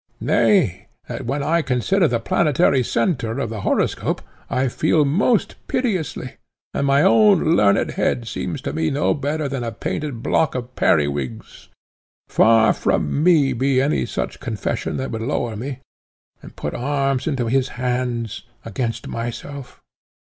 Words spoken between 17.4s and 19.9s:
his hands against myself.